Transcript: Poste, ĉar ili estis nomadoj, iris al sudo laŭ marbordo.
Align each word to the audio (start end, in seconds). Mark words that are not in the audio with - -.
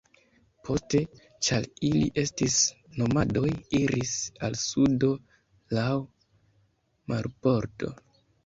Poste, 0.67 1.01
ĉar 1.47 1.67
ili 1.89 1.99
estis 2.21 2.55
nomadoj, 3.01 3.51
iris 3.81 4.15
al 4.49 4.57
sudo 4.65 5.13
laŭ 5.79 5.89
marbordo. 7.15 7.95